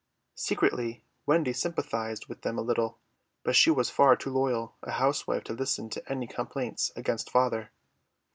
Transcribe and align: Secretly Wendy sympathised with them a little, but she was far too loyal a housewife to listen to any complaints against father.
Secretly 0.33 1.03
Wendy 1.27 1.53
sympathised 1.53 2.25
with 2.25 2.41
them 2.41 2.57
a 2.57 2.63
little, 2.63 2.97
but 3.43 3.55
she 3.55 3.69
was 3.69 3.91
far 3.91 4.15
too 4.15 4.31
loyal 4.31 4.75
a 4.81 4.93
housewife 4.93 5.43
to 5.43 5.53
listen 5.53 5.91
to 5.91 6.11
any 6.11 6.25
complaints 6.25 6.91
against 6.95 7.29
father. 7.29 7.69